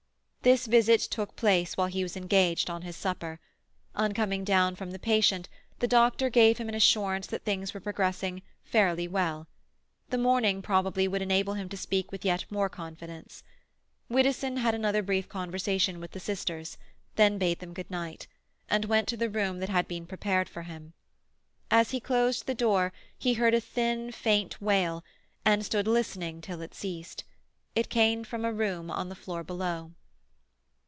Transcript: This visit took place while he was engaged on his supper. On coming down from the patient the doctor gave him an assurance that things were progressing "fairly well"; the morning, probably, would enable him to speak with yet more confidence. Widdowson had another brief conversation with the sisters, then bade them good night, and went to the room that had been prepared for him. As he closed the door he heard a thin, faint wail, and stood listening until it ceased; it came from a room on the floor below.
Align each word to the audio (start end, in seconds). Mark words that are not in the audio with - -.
This 0.43 0.65
visit 0.65 1.01
took 1.01 1.35
place 1.35 1.77
while 1.77 1.85
he 1.85 2.01
was 2.01 2.17
engaged 2.17 2.67
on 2.71 2.81
his 2.81 2.95
supper. 2.95 3.39
On 3.93 4.11
coming 4.11 4.43
down 4.43 4.75
from 4.75 4.89
the 4.89 4.97
patient 4.97 5.47
the 5.77 5.87
doctor 5.87 6.31
gave 6.31 6.57
him 6.57 6.67
an 6.67 6.73
assurance 6.73 7.27
that 7.27 7.45
things 7.45 7.75
were 7.75 7.79
progressing 7.79 8.41
"fairly 8.63 9.07
well"; 9.07 9.45
the 10.09 10.17
morning, 10.17 10.63
probably, 10.63 11.07
would 11.07 11.21
enable 11.21 11.53
him 11.53 11.69
to 11.69 11.77
speak 11.77 12.11
with 12.11 12.25
yet 12.25 12.43
more 12.49 12.69
confidence. 12.69 13.43
Widdowson 14.09 14.57
had 14.57 14.73
another 14.73 15.03
brief 15.03 15.29
conversation 15.29 15.99
with 15.99 16.09
the 16.09 16.19
sisters, 16.19 16.75
then 17.17 17.37
bade 17.37 17.59
them 17.59 17.71
good 17.71 17.91
night, 17.91 18.25
and 18.67 18.85
went 18.85 19.07
to 19.09 19.17
the 19.17 19.29
room 19.29 19.59
that 19.59 19.69
had 19.69 19.87
been 19.87 20.07
prepared 20.07 20.49
for 20.49 20.63
him. 20.63 20.93
As 21.69 21.91
he 21.91 21.99
closed 21.99 22.47
the 22.47 22.55
door 22.55 22.93
he 23.15 23.35
heard 23.35 23.53
a 23.53 23.61
thin, 23.61 24.11
faint 24.11 24.59
wail, 24.59 25.03
and 25.45 25.63
stood 25.63 25.85
listening 25.85 26.37
until 26.37 26.61
it 26.61 26.73
ceased; 26.73 27.23
it 27.75 27.89
came 27.89 28.23
from 28.23 28.43
a 28.43 28.51
room 28.51 28.89
on 28.89 29.07
the 29.07 29.13
floor 29.15 29.43
below. 29.43 29.91